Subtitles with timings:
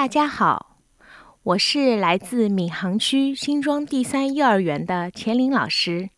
[0.00, 0.78] 大家好，
[1.42, 6.08] 我是来自闵行区新庄第三幼儿园的钱玲老师。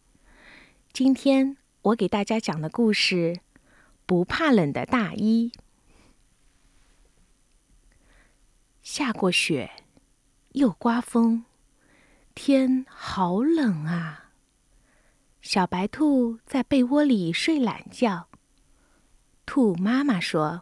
[0.93, 3.33] 今天我给大家讲的故事
[4.07, 5.50] 《不怕冷的大衣》。
[8.84, 9.73] 下过雪，
[10.53, 11.45] 又刮风，
[12.37, 14.30] 天好冷啊！
[15.41, 18.29] 小白兔在被窝里睡懒觉。
[19.45, 20.61] 兔妈妈说：“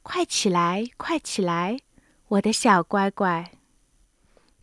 [0.00, 1.76] 快起来，快起来！”
[2.28, 3.52] 我的小乖乖，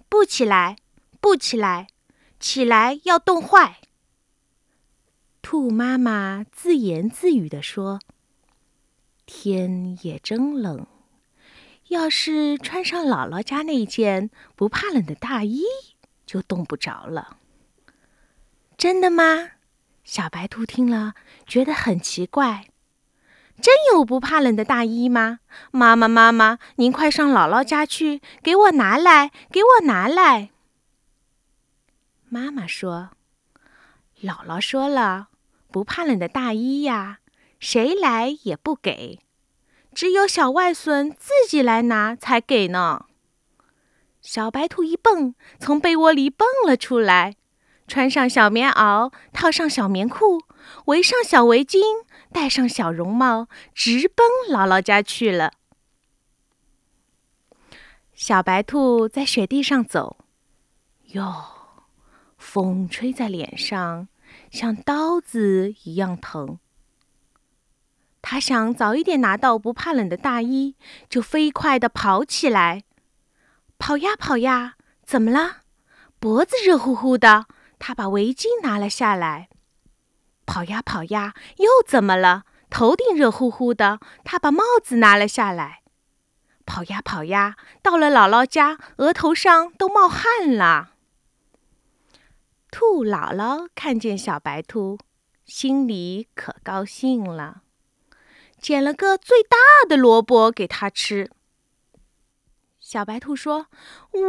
[0.09, 0.75] 不起来，
[1.21, 1.87] 不起来，
[2.37, 3.79] 起来要冻坏。
[5.41, 8.01] 兔妈妈自言自语地说
[9.25, 10.85] ：“天也真冷，
[11.87, 15.63] 要是穿上姥姥家那件不怕冷的大衣，
[16.25, 17.37] 就冻不着了。”
[18.77, 19.51] 真的吗？
[20.03, 21.13] 小白兔听了
[21.47, 22.65] 觉得很奇怪。
[23.61, 25.39] 真有不怕冷的大衣吗？
[25.71, 30.49] 妈妈，妈妈，您快上姥姥家去，给我拿来，给我拿来。
[32.27, 33.11] 妈妈说
[34.21, 35.27] ：“姥姥说了，
[35.71, 37.19] 不怕冷的大衣呀，
[37.59, 39.19] 谁来也不给，
[39.93, 43.05] 只有小外孙自己来拿才给呢。”
[44.19, 47.35] 小白兔一蹦，从被窝里蹦了出来，
[47.87, 50.41] 穿上小棉袄，套上小棉裤，
[50.85, 51.81] 围上小围巾。
[52.33, 55.53] 戴上小绒帽，直奔姥姥家去了。
[58.13, 60.17] 小白兔在雪地上走，
[61.13, 61.45] 哟，
[62.37, 64.07] 风吹在脸上，
[64.51, 66.59] 像刀子一样疼。
[68.21, 70.75] 他想早一点拿到不怕冷的大衣，
[71.09, 72.83] 就飞快地跑起来。
[73.77, 75.63] 跑呀跑呀，怎么了？
[76.19, 77.45] 脖子热乎乎的。
[77.79, 79.49] 他把围巾拿了下来。
[80.45, 82.43] 跑呀跑呀，又怎么了？
[82.69, 85.81] 头顶热乎乎的，他把帽子拿了下来。
[86.65, 90.91] 跑呀跑呀，到了姥姥家，额头上都冒汗了。
[92.71, 94.97] 兔姥姥看见小白兔，
[95.45, 97.61] 心里可高兴了，
[98.59, 101.29] 捡了个最大的萝卜给他吃。
[102.79, 103.67] 小白兔说：“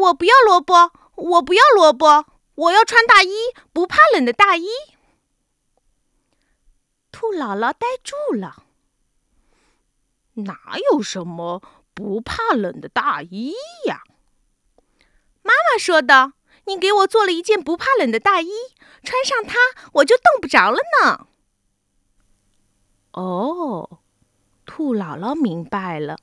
[0.02, 3.32] 我不要萝卜，我不要萝卜，我要穿大衣，
[3.72, 4.66] 不怕冷的大衣。”
[7.34, 8.64] 姥姥呆住了。
[10.34, 11.62] 哪有什么
[11.92, 13.54] 不怕冷的大衣
[13.86, 14.02] 呀？
[15.42, 16.34] 妈妈说的。
[16.66, 18.48] 你给我做了一件不怕冷的大衣，
[19.02, 19.58] 穿上它
[19.96, 21.26] 我就冻不着了呢。
[23.12, 23.98] 哦，
[24.64, 26.16] 兔姥姥明白了。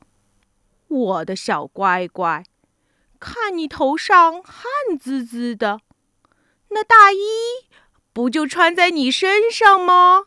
[0.88, 2.44] 我的小乖乖，
[3.20, 5.82] 看你头上汗滋滋的，
[6.70, 7.20] 那大衣
[8.12, 10.26] 不就穿在你身上吗？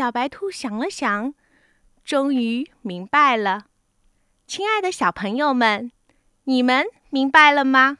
[0.00, 1.34] 小白兔想了想，
[2.06, 3.66] 终于明白了。
[4.46, 5.92] 亲爱的小朋友们，
[6.44, 7.98] 你们明白了吗？